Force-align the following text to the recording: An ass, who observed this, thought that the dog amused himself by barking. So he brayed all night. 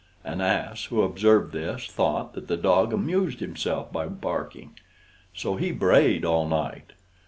An 0.23 0.41
ass, 0.41 0.85
who 0.85 1.03
observed 1.03 1.53
this, 1.53 1.85
thought 1.85 2.33
that 2.33 2.47
the 2.47 2.57
dog 2.57 2.91
amused 2.91 3.39
himself 3.39 3.93
by 3.93 4.07
barking. 4.07 4.71
So 5.35 5.57
he 5.57 5.71
brayed 5.71 6.25
all 6.25 6.47
night. 6.47 6.93